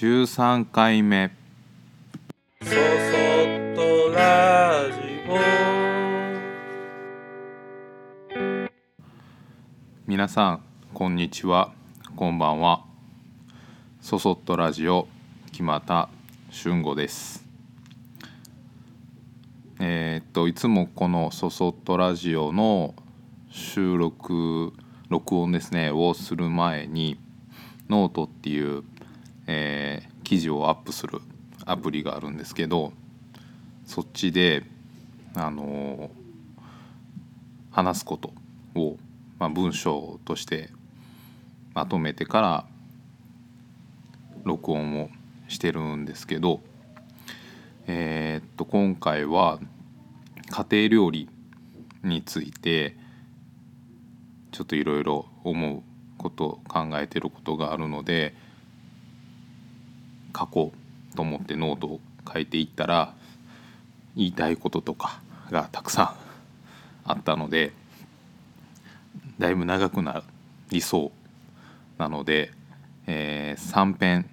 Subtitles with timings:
[0.00, 1.30] 13回目。
[2.62, 2.76] そそっ
[3.76, 5.36] とラジオ。
[10.06, 10.62] 皆さん
[10.94, 11.74] こんにちは。
[12.16, 12.86] こんばんは。
[14.00, 15.06] そそっとラジオ
[15.52, 16.08] 木又
[16.50, 17.46] 俊吾です。
[19.80, 22.94] えーっといつもこのそそっとラジオの
[23.50, 24.72] 収録
[25.10, 27.18] 録音ですねをする前に
[27.90, 28.82] ノートっていう、
[29.50, 31.20] えー記事をアップする
[31.66, 32.92] アプリがあるんですけど
[33.84, 34.62] そっちで
[35.34, 36.20] あのー
[37.72, 38.32] 話すこと
[38.74, 38.96] を、
[39.38, 40.70] まあ、文章として
[41.74, 42.64] まとめてから
[44.44, 45.08] 録音を
[45.48, 46.60] してるんですけど
[47.88, 49.58] えーっと今回は
[50.50, 51.28] 家庭料理
[52.04, 52.96] について
[54.52, 55.82] ちょっといろいろ思う
[56.18, 58.34] こと考えてることがあるので
[60.36, 62.00] 書こうと思ってノートを
[62.32, 63.14] 書いていったら
[64.16, 66.14] 言いたいこととかがたくさん
[67.04, 67.72] あったので
[69.38, 70.22] だいぶ長くな
[70.70, 71.12] りそ
[71.98, 72.52] うなので、
[73.06, 74.30] えー3編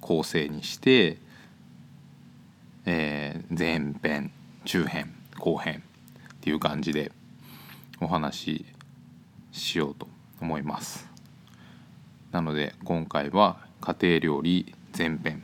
[0.00, 1.18] 構成にして、
[2.86, 4.30] えー前編
[4.64, 5.82] 中編後編
[6.34, 7.12] っていう感じで
[8.00, 8.66] お話し
[9.52, 10.08] しようと
[10.40, 11.08] 思います。
[12.30, 15.42] なので今回は家庭料理前編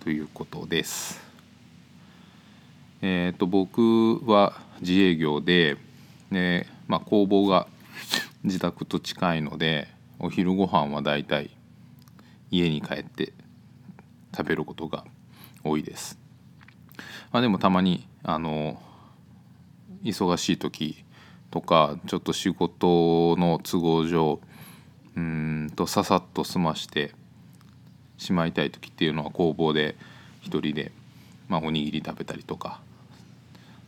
[0.00, 1.20] ということです。
[3.02, 5.76] えー、と僕は自営業で
[6.30, 7.66] で、まあ、工房が
[8.42, 9.88] 自宅と近いので
[10.18, 11.50] お昼ご飯はだいたい
[12.50, 13.32] 家に帰って
[14.36, 15.04] 食べることが
[15.64, 16.18] 多いです。
[17.32, 18.80] まあ、でもたまにあの
[20.04, 21.04] 忙しい時
[21.50, 24.40] とかちょっと仕事の都合上
[25.16, 27.12] うんとささっと済まして
[28.18, 29.96] しまいたい時っていうのは工房で
[30.42, 30.92] 一人で、
[31.48, 32.80] まあ、おにぎり食べたりとか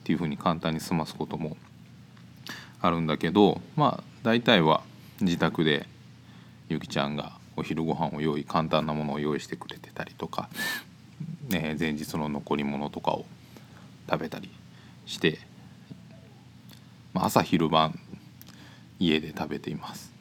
[0.01, 1.56] っていうふうに簡単に済ますことも
[2.81, 4.83] あるんだけどまあ大体は
[5.21, 5.87] 自宅で
[6.69, 10.49] ゆきちゃんがお昼ご飯を用意簡単なものを用意してくれてたりとか、
[11.49, 13.27] ね、前日の残り物とかを
[14.09, 14.49] 食べたり
[15.06, 15.41] して、
[17.12, 17.99] まあ、朝昼晩
[19.00, 20.18] 家で食べています。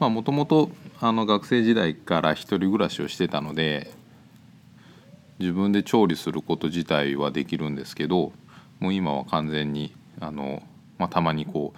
[0.00, 0.70] まあもともと
[1.02, 3.92] 学生時代から一人暮らしをしてたので
[5.38, 8.32] 自分で調理すること自体はできるんですけど
[8.78, 10.62] もう今は完全にあの、
[10.98, 11.74] まあ、たまにこ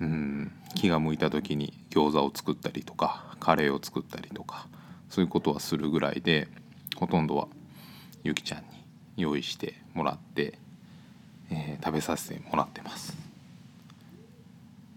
[0.00, 4.68] ううん気が向いた時に餃子を作ったりとかカレーを作ったりとか
[5.10, 6.46] そういうことはするぐらいで
[6.94, 7.48] ほとんどは
[8.22, 8.66] ゆきちゃんに
[9.16, 10.58] 用意してもらって、
[11.50, 13.16] えー食べさせてもらってます。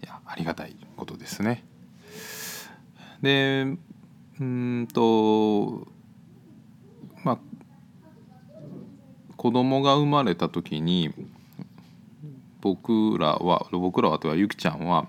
[0.02, 1.64] いやありがたいことですね。
[3.22, 3.76] で
[4.40, 5.86] うんと
[7.22, 7.38] まあ
[9.36, 11.12] 子供が生まれた時に
[12.60, 15.08] 僕らは僕らはというかゆきちゃんは、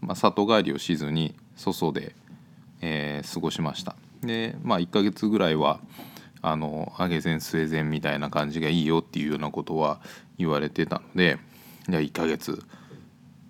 [0.00, 2.14] まあ、里帰りをしずに粗相で、
[2.80, 3.96] えー過ごしました。
[4.22, 5.80] でまあ1ヶ月ぐらいは
[6.42, 10.00] あの揚げ膳据え膳みたいな感じがいいよっていうようなことは
[10.38, 11.38] 言われてたので
[11.88, 12.62] じゃあ1ヶ月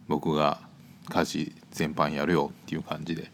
[0.09, 0.61] 僕が
[1.09, 3.31] 家事全般やるよっていう感じで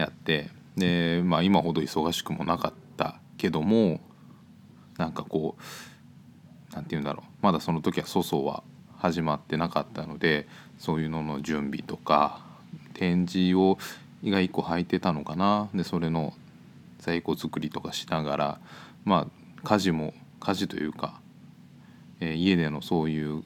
[0.00, 4.00] やってでまあ今ほど忙しくもなかったけども
[4.98, 7.26] なんかこうなんて言うんだろう。
[7.42, 8.62] まだその時は粗相は
[8.98, 10.46] 始まってなかったので
[10.78, 12.42] そういうのの準備とか
[12.94, 13.78] 展示を
[14.24, 15.68] が1個履いてたのかな。
[15.74, 16.34] でそれの
[16.98, 18.60] 在庫作りとかしながら
[19.04, 19.26] まあ
[19.64, 21.20] 家事も家事というか、
[22.20, 23.42] えー家でのそういう、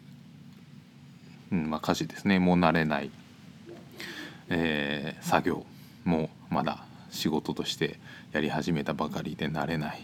[1.53, 2.39] うんまあ、家事ですね。
[2.39, 3.11] もう慣れない、
[4.49, 5.67] えー作業。
[6.05, 7.99] もまだ仕事として
[8.33, 10.03] やり始めたばかりで慣れない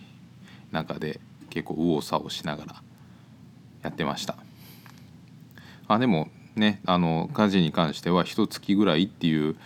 [0.70, 2.82] 中で結構右往左往しながら
[3.82, 4.36] やってました。
[5.88, 9.56] あでもねあの家事に関しては一月ぐらいっていう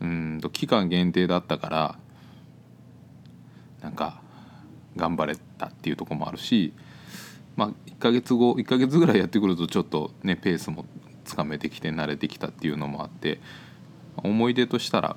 [0.00, 1.98] うんと期間限定だったから
[3.82, 4.20] なんか
[4.96, 6.72] 頑張れたっていうとこもあるし
[7.56, 10.86] まあ1ヶ月後1ヶ月ぐらいやってくるとちょっとねペースも
[11.24, 13.40] つかめてきて慣れてきたっていうのもあって
[14.16, 15.16] 思い出としたら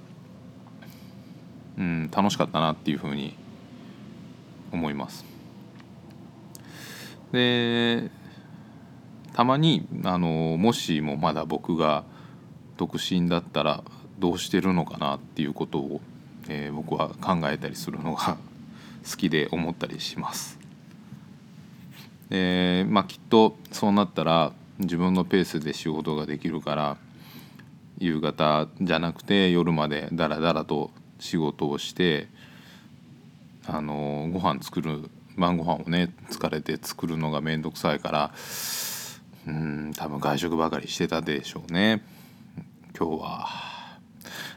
[1.78, 3.36] うん楽しかったなっていうふうに
[4.72, 5.26] 思います。
[7.32, 8.10] で
[9.34, 12.06] たまにあのもしもまだ僕が
[12.78, 13.84] 独身だったら
[14.20, 16.02] どうしてるのかなっていうことを、
[16.48, 18.38] えー僕は考えたりするのが
[19.10, 20.58] 好きで思ったりします。
[22.30, 26.98] でまあきっとそうなったら自分のペースで仕事ができるから
[27.98, 32.28] 夕方じゃなくて夜までダラダラと仕事をして
[33.68, 38.32] あのご飯作る晩ご飯をね疲れて作るのが面倒くさいから
[39.48, 42.04] うん多分外食ばかりしてたでしょうね。
[42.98, 43.48] 今日は、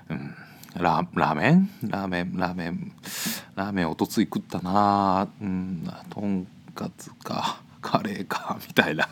[0.09, 0.35] うん、
[0.77, 1.71] ラーメン？
[1.83, 2.93] ラーメンラーメン
[3.55, 5.29] ラーメンおとつい食ったな。
[5.41, 9.09] うんとんかつかカレーかみたいな。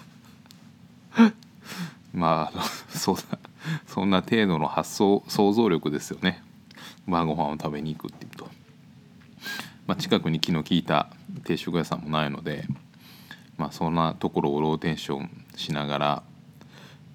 [2.14, 3.38] まあそうだ
[3.86, 6.42] そんな程度の発想想像力ですよね。
[7.06, 8.48] 晩ご飯を食べに行くっていうと、
[9.86, 11.08] まあ、近くに気の利いた
[11.44, 12.64] 定食屋さんもないので
[13.56, 16.22] まあそんなところをローテンションしながら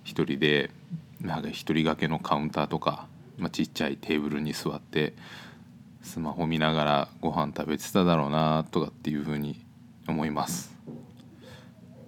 [0.04, 0.72] 一人で
[1.22, 3.08] なんか一人掛けのカウンターとか、
[3.38, 5.14] まあ、ちっちゃいテーブルに座って
[6.02, 9.64] スマホ見ながらご飯食べてただろうなとかっていうふうに
[10.08, 10.76] 思います。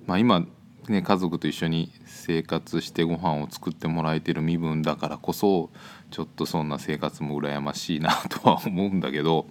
[0.08, 0.46] まあ、今
[0.92, 5.70] ね家族と一緒に生活してご飯を作ってもらえてる身分だからこそ
[6.12, 9.46] ちょっとそんな生活も羨ましいなとは思うんだけど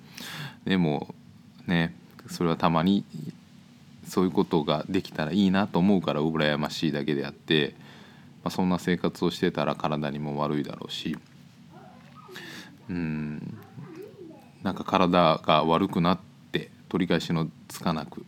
[0.64, 1.14] でも
[1.66, 1.94] ね
[2.28, 3.04] それはたまに
[4.06, 7.74] そういうことができたらいいなと思うから羨ましいだけであって、
[8.44, 11.16] まあ、そんな生活をしてたら体にも悪いだろうし
[12.88, 13.58] うん
[14.62, 16.18] なんか体が悪くなっ
[16.52, 18.24] て取り返しのつかなく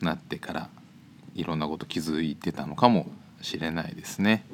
[0.00, 0.68] なってから
[1.36, 3.06] いろんなこと気づいてたのかも
[3.42, 4.44] しれないですね。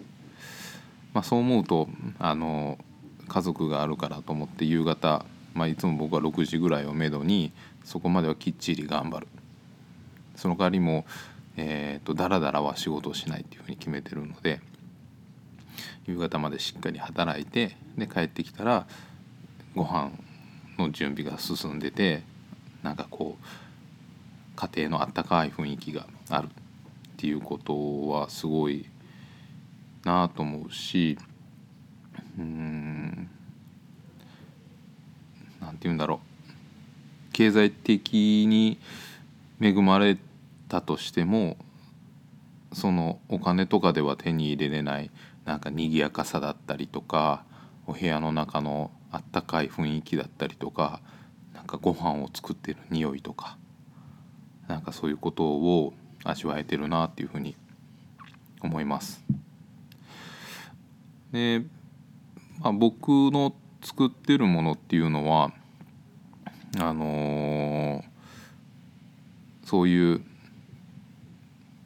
[1.15, 1.89] まあ、そう思うと
[2.19, 2.79] あの
[3.29, 5.25] 家族があるからと思って夕方、
[5.55, 7.53] まあ、いつも僕は6時ぐらいをめどに
[7.85, 9.29] そこまではきっちり頑張る
[10.37, 11.05] その代わりも、
[11.57, 14.61] えー、とだらだらは仕事をしないっていうふうに決めてるので
[16.07, 18.87] 夕方までしっかり働いてで帰ってきたら
[19.75, 20.11] ご飯
[20.79, 22.23] の準備が進んでて
[22.83, 23.45] なんかこう
[24.57, 26.49] 家庭のあったかい雰囲気がある
[27.23, 28.85] っていうことはすごい
[30.03, 31.17] なと思うし
[32.37, 33.31] うん
[35.61, 37.33] なんて言うんだろう。
[37.33, 38.77] 経済的に
[39.61, 40.19] 恵まれ
[40.69, 41.57] たとしても
[42.73, 45.13] そのお金とかでは手に入れれない
[45.45, 47.45] なんか賑やかさだったりとか
[47.87, 51.01] お部屋の中のあったかい雰囲気だったりとか
[51.55, 53.59] なんかご飯を作ってる匂いとか
[54.67, 57.57] なんかそういうことを味わえてるなっていうふうに
[58.61, 59.23] 思います。
[61.33, 61.63] で、
[62.61, 65.53] まあ、僕の作ってるものっていうのは
[66.79, 68.13] あのー
[69.65, 70.21] そういう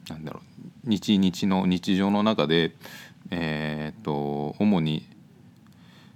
[0.09, 0.41] なんだろ
[0.85, 2.73] う日々の日常の中で
[3.31, 5.07] えーっと主に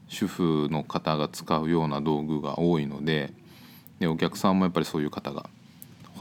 [0.10, 3.32] 主婦の方が使うような道具が多いので
[4.00, 5.50] でお客さんもやっぱりそういう方が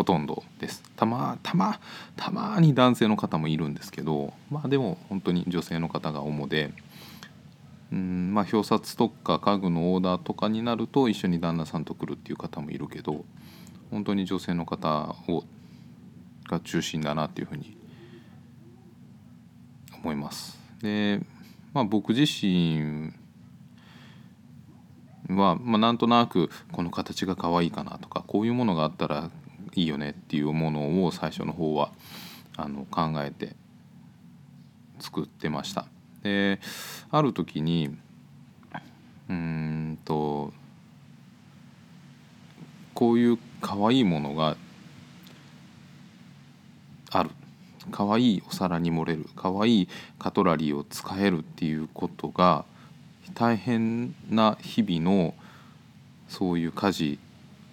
[0.01, 1.79] ほとんどですたまたま
[2.17, 6.73] たまに男性の方もいるんですけどまあでも本当に女性の方が主で
[7.93, 13.27] うんまあ表札とか家具のオーダーとかになると一緒に旦那さんと来るっていう方もいるけど
[13.91, 15.45] 本当に女性の方を
[16.49, 17.77] が中心だなっていうふうに
[20.03, 20.59] 思います。
[20.81, 21.21] で、
[21.75, 23.13] まあ、僕自身
[25.29, 29.31] は、まあ、なんとなくこの形が可愛いかなとかこういうものがあったら
[29.75, 31.93] いいよねっていうものを最初の方は
[32.57, 33.55] あの考えて
[34.99, 35.87] 作ってました。
[36.23, 36.61] で
[37.11, 37.97] ある時に
[39.29, 40.53] うんと
[42.95, 44.57] こういう可愛いいものが
[47.11, 47.31] ある
[47.91, 52.65] 可愛いいお皿に盛れる可愛いカトラリーを使えるっていうことが
[53.35, 55.35] 大変な日々の
[56.29, 57.19] そういう家事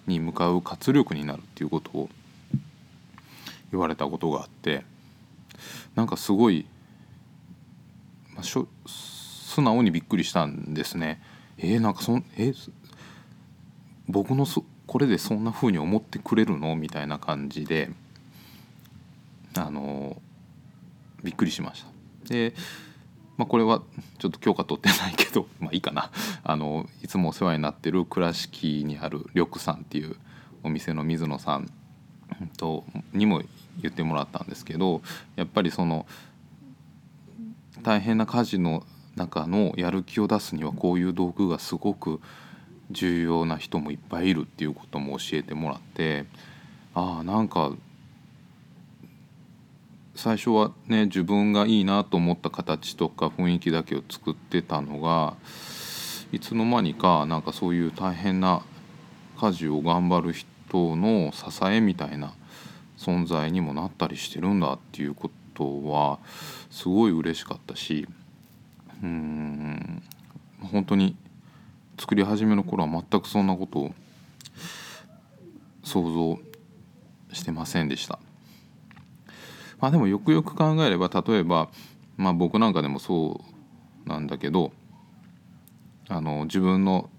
[0.08, 2.08] に向かう活力になるっていうことを
[3.70, 4.84] 言われたことがあって
[5.94, 6.66] なんかすごい、
[8.34, 11.20] まあ、しょ素直にびっくりしたんですね。
[11.58, 12.72] えー、なんかそんえー
[14.10, 16.74] 僕のそこれでそんな風に思ってくれるの？
[16.76, 17.90] みたいな感じで
[19.54, 20.22] あの
[21.22, 21.88] びっくりしました。
[22.26, 22.54] で、
[23.38, 23.82] まあ、これは
[24.18, 26.10] ちょっと許可取ってないけど まあいいかな。
[26.42, 30.16] あのいつもお世話になってる倉敷にある緑さんっていう
[30.62, 31.70] お店の水野さん
[32.56, 33.42] とにも
[33.80, 35.02] 言ってもらったんですけど
[35.36, 36.06] やっぱりその
[37.82, 42.20] 大変な家事の中のやる気を出すにはこういう道具がすごく
[42.90, 46.26] 重要な人もいっぱいいるっていうことも教えてもらって
[46.94, 47.72] ああなんか
[50.18, 55.36] 最初はね自分がいいなと思った形とか雰囲気だけを作ってたのが
[56.32, 58.62] いつの間にかなんかそういう大変な
[59.40, 62.34] 家事を頑張る人の支えみたいな
[62.96, 66.18] 存在にもなったりしてるんだっていうことは
[66.68, 68.08] すごい嬉しかったし
[69.00, 70.02] うん
[70.60, 71.14] 本当に
[71.96, 73.94] 作り始めの頃は全くそんなことを
[75.84, 76.40] 想像
[77.32, 78.18] してませんでした。
[79.80, 81.68] まあでもよくよく考えれば例えば、
[82.16, 83.40] まあ、僕なんかでもそ
[84.06, 84.72] うなんだけど
[86.08, 87.10] あの自分の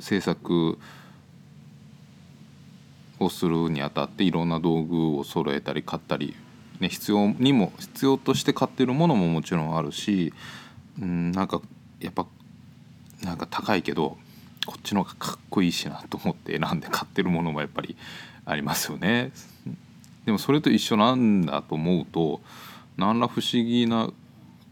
[0.00, 0.78] 制作
[3.20, 6.34] をするにあたっていろんな道具を揃えたり買ったり、
[6.80, 10.32] ね、必要にも必要として買ってるものももちろんあるし
[11.00, 11.60] うんなんか
[12.00, 12.26] やっぱ
[13.22, 14.16] なんか高いけど
[14.66, 17.96] こっちの方がかっこいいしなと思って選んで買ってるものもやっぱり
[18.44, 19.32] ありますよね。
[20.24, 22.40] でもそれと一緒なんだと思うと
[22.96, 24.10] 何ら不思議な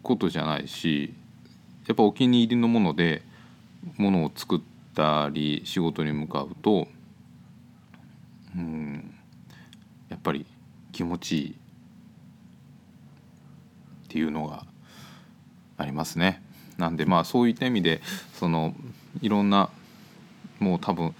[0.02, 1.14] ことじゃないし
[1.86, 3.22] やっぱお気に入りのもので
[3.96, 4.60] ものを作っ
[4.94, 6.86] たり仕事に向かうと
[8.56, 9.14] うん
[10.08, 10.46] やっぱり
[10.92, 11.54] 気持ちいいっ
[14.08, 14.64] ていうのが
[15.76, 16.42] ありますね。
[16.78, 18.00] なんでまあそういった意味で
[18.34, 18.74] その
[19.22, 19.70] いろんな
[20.58, 21.14] もう多分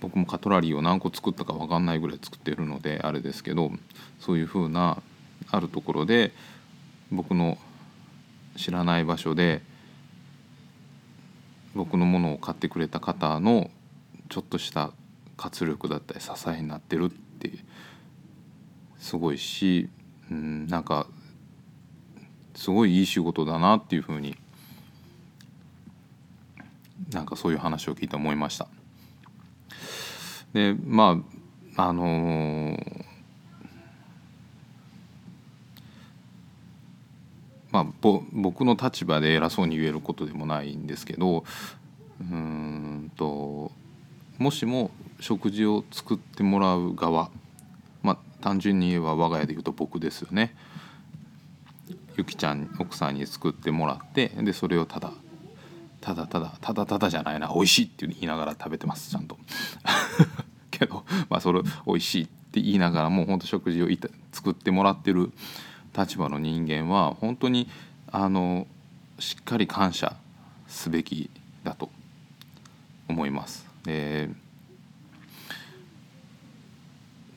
[0.00, 3.70] 僕もカトラリーを何個作ったか分かんないぐらい作ってるのであれですけど
[4.18, 5.02] そういうふうな
[5.50, 6.32] あるところで
[7.10, 7.58] 僕の
[8.56, 9.62] 知らない場所で
[11.74, 13.70] 僕のものを買ってくれた方の
[14.28, 14.92] ちょっとした
[15.36, 17.50] 活力だったり支えになってるって
[18.98, 19.88] すごいし、
[20.30, 21.06] うん、なんか
[22.54, 24.36] すごいいい仕事だなっていうふうに
[27.12, 28.68] なんかそういう話を聞いて思いました。
[30.52, 31.20] でま
[31.76, 33.04] ああのー
[37.72, 41.44] まあ、ぼ僕の立場で偉そうに言えることでもないんですけど
[42.20, 43.70] うんと
[44.38, 44.90] もしも
[45.20, 47.30] 食事を作ってもらう側
[48.02, 50.54] まあ単純に言えば我が家で言うと僕ですよね。
[52.16, 55.12] ゆきちゃん奥さんに作ってもらってでそれをただ
[56.00, 59.38] ただただただただじゃないな美味しいって言いながら食べてますちゃんと。
[60.80, 65.32] けど まあそれ美味しいって言いながらもうほんと食事をいた作ってもらってる
[65.96, 67.68] 立場の人間は本当に
[68.10, 68.66] あの
[69.18, 70.16] しっかり感謝
[70.66, 71.30] すべき
[71.62, 71.90] だと
[73.08, 73.66] 思います。
[73.84, 74.30] で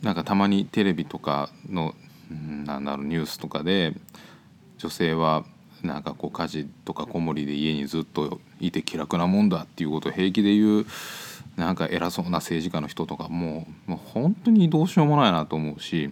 [0.02, 1.96] なんかたまにテレビとかの
[2.30, 3.96] うんなんだろうニュースとかで
[4.78, 5.46] 女性は
[5.84, 10.86] なんかこう家事とか子守りで家にずっといて気楽なもんだっていうことを平気で言う
[11.58, 16.12] なんか偉そうな政治家の人とかもうもう本当にどうしようもないなと思うし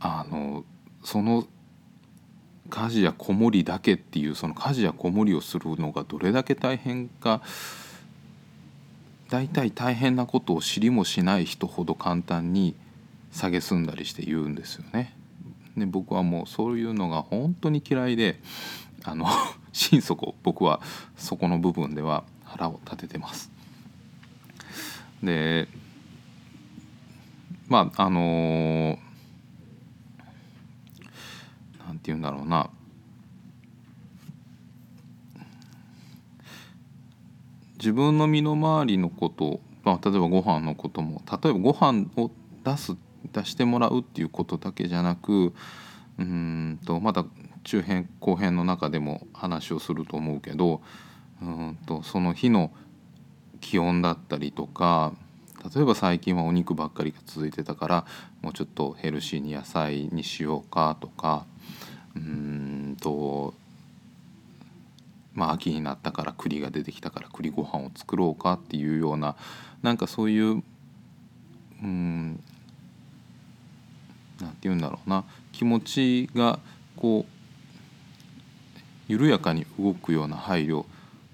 [0.00, 0.64] あの
[1.04, 1.46] その
[2.70, 7.42] 家事や子守りだけっていうその家事や子守りをするのがどれだけ大変か
[9.28, 12.74] 大体大変なことを知りもしない人ほど簡単に
[13.32, 15.17] 蔑んだりして言うんですよね。
[15.78, 18.40] で僕はもうそういうのが本当に嫌いで
[19.04, 19.26] あの
[19.72, 20.80] 心底僕は
[21.16, 23.50] そこの部分では腹を立ててます。
[25.22, 25.68] で
[27.68, 28.98] まああの
[31.86, 32.70] なんて言うんだろうな
[37.78, 42.30] 自分の身の回りのこと、まあ、例えばご飯のことも例えばご飯を
[42.64, 42.96] 出すっ
[43.32, 45.54] 出してもらうっていうことだけじゃなく
[46.18, 47.24] うんとまた
[47.64, 50.80] 中編後編の中でも話をすると思うけど
[51.42, 52.72] うんとその日の
[53.60, 55.12] 気温だったりとか
[55.74, 58.06] 例えば最近はお肉ばっかりが続いてたから
[58.42, 61.44] もうちょっとヘルシーに野菜にしようかとか
[62.14, 63.54] うんと
[65.34, 69.36] まあ秋になったから栗が出てきたから栗ご飯を作ろうかっていうような
[69.82, 70.62] なんかそういう
[71.82, 72.42] うん
[74.40, 75.24] なんて言うんだろうな。
[75.52, 76.58] 気持ちが
[76.96, 77.38] こう
[79.08, 80.84] 緩やかに動くような配慮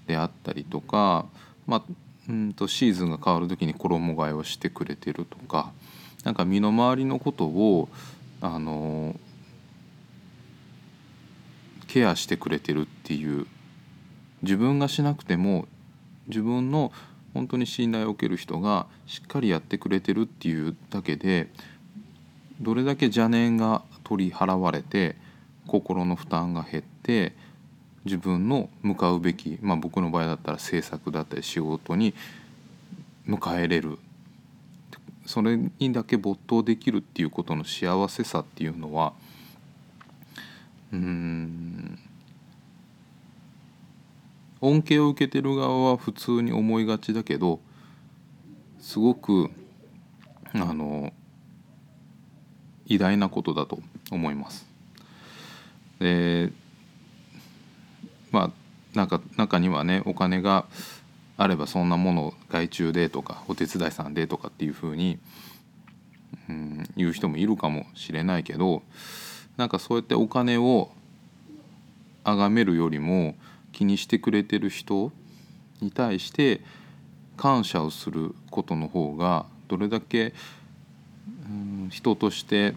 [0.07, 1.25] であったりとか、
[1.67, 1.83] まあ、
[2.29, 5.71] うんとシーズンが変わる時に衣替えをしてくれてるとか
[6.23, 7.89] なんか身の回りのことを
[8.41, 9.15] あの
[11.87, 13.45] ケアしてくれてるっていう
[14.41, 15.67] 自分がしなくても
[16.27, 16.91] 自分の
[17.33, 21.49] 本当に信頼を受ける人がしっかりやってくれてるっていうだけで
[22.61, 25.15] どれだけ邪念が取り払われて
[25.67, 27.33] 心の負担が減って
[28.05, 32.13] 自分の向かうべき、まあ、僕の場合だったら制作だったり仕事に
[33.27, 33.97] 迎えれる。
[35.25, 39.13] それにだけ没頭できるっていうことの幸せさっていうのは
[40.93, 41.99] うん
[44.61, 47.59] 恩恵を受けてる側は普通に思いがちだけど
[48.79, 49.49] すごく
[50.53, 51.11] あの
[52.87, 53.79] 偉大なことだと
[54.11, 54.65] 思います。
[55.99, 56.51] で
[58.31, 60.65] まあなんか中にはねお金が
[61.37, 65.19] あればそんなものを外注でとかお手伝いさんでとかっていうふうに、
[66.49, 68.83] うん、言う人もいるかもしれないけど
[69.57, 70.91] なんかそうやってお金を
[72.23, 73.35] 崇めるよりも
[73.71, 75.11] 気にしてくれてる人
[75.81, 76.61] に対して
[77.37, 80.33] 感謝をすることの方がどれだけ、
[81.89, 82.73] 人として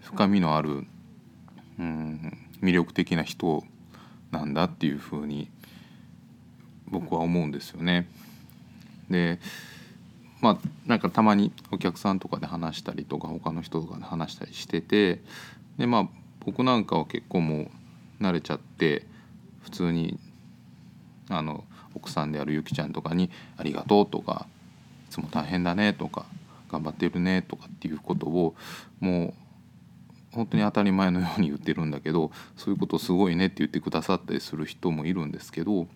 [0.00, 0.86] 深みのある、
[1.78, 3.64] うん、魅力的な人
[4.30, 5.48] なんだっていうふうに
[6.88, 8.08] 僕は思うんですよね。
[9.10, 9.38] で
[10.40, 15.20] まあなんかたまにお客さんとかで話したりとか他の人とかで話したりしてて
[15.78, 16.08] でまあ
[16.44, 17.70] 僕なんかは結構も
[18.20, 19.06] う慣れちゃって
[19.62, 20.18] 普通に
[21.28, 24.46] あの奥さんであるゆきちゃんとかに「ありがとう」とか
[25.08, 26.26] 「いつも大変だね」とか
[26.70, 28.54] 「頑張ってるね」とかっていうことを
[29.00, 29.34] もう
[30.32, 35.88] 本当に当たり前のように言ってるんだけどそういうことすごいねって言ってくださったりする人もいるんですけど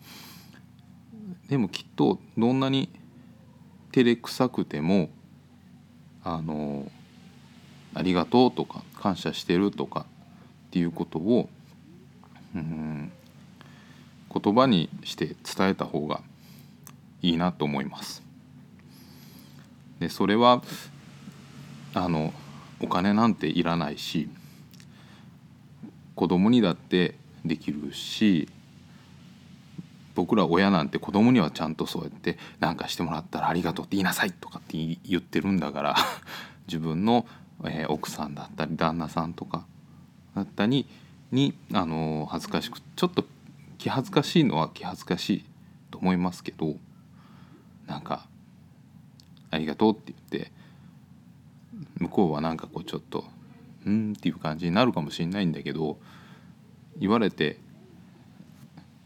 [1.48, 2.88] でもきっとどんなに
[3.92, 5.10] 照れくさくても
[6.22, 6.90] あの
[7.92, 10.06] ありがとうとか感謝してるとか
[10.68, 11.48] っていうことを
[12.54, 13.12] うん
[14.32, 16.22] 言葉にして伝えた方が
[17.20, 18.29] いいなと思います。
[20.00, 20.62] でそれは
[21.94, 22.32] あの
[22.80, 24.28] お金なんていらないし
[26.14, 27.14] 子供にだって
[27.44, 28.48] できるし
[30.14, 35.96] 僕ら親なんて子供にはちゃんとそうやって何かしてもらったらありがとうって言いなさいとかって言ってるんだから
[36.66, 37.26] 自分の、
[37.64, 39.66] えー、奥さんだったり旦那さんとか
[40.34, 40.86] だったり
[41.30, 43.24] に、あのー、恥ずかしくちょっと
[43.78, 45.44] 気恥ずかしいのは気恥ずかしい
[45.90, 46.76] と思いますけど
[47.86, 48.26] なんか
[49.50, 50.52] 「ありがとう」って言って
[51.98, 53.24] 向こうはなんかこうちょっと
[53.86, 55.98] 「うん」っていう感じになるかもしれないんだけど
[56.98, 57.58] 言われて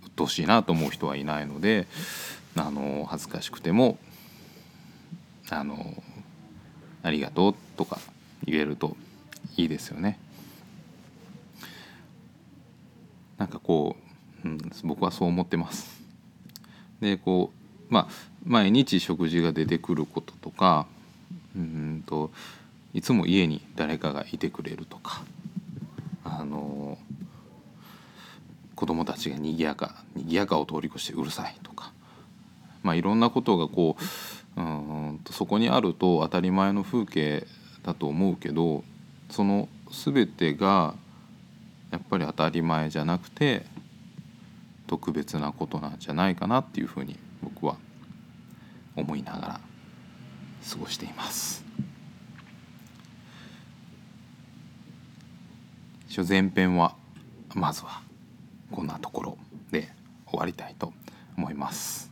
[0.03, 1.87] 鬱陶しいなと思う人はいないので
[2.57, 3.99] あの恥ずかしくても
[5.51, 6.03] 「あの
[7.03, 7.99] ありがとう」とか
[8.45, 8.97] 言えると
[9.57, 10.19] いいですよね。
[13.37, 13.97] なんかこ
[14.45, 16.01] う、うん、僕はそう思ってます。
[17.01, 18.09] でこうまあ
[18.45, 20.87] 毎日食事が出てくることとか
[21.57, 22.31] うんと
[22.93, 25.23] いつも家に誰かがいてくれるとか
[26.25, 26.99] あの
[28.75, 31.93] 子供たちがにぎやかにぎやかを通り越してうるさいとか、
[32.83, 33.97] まあ、いろんなことがこ
[34.57, 37.47] ううんとそこにあると当たり前の風景
[37.83, 38.85] だと思うけど
[39.31, 40.95] その全てが
[41.91, 43.65] やっぱり当たり前じゃなくて
[44.87, 47.77] 特別なことなんじゃないかなっていうふうに僕は
[48.97, 49.61] 思いながら
[50.71, 51.63] 過ごしています。
[56.27, 56.95] 前編は
[57.55, 58.01] まずは
[58.71, 59.39] こんなところ
[59.71, 59.89] で
[60.27, 60.93] 終わりたいと
[61.37, 62.11] 思います。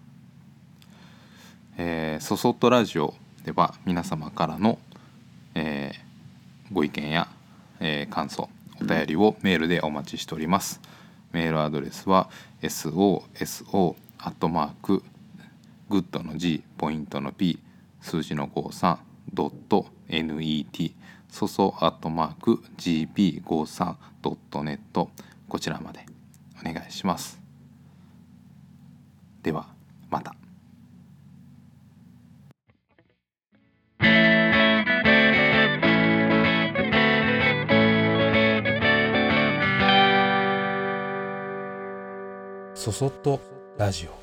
[1.79, 3.14] えー、そそっとラジオ
[3.45, 4.79] では皆様からの、
[5.55, 7.29] えー、ご意見や、
[7.81, 8.49] えー、感想
[8.81, 10.81] お便りをメールでお待ちしております。
[11.33, 12.29] メールアドレスは
[12.61, 15.03] soso アットマーク
[15.93, 17.59] グッドの G ポイントの P
[18.01, 18.97] 数字の53
[19.35, 20.95] ドット NET
[21.29, 24.79] そそアットマーク gp53.net
[25.47, 26.07] こちらまで
[26.59, 27.39] お願いします。
[29.43, 29.67] では
[30.09, 30.35] また。
[42.75, 43.39] そそっと
[43.77, 44.22] ラジオ。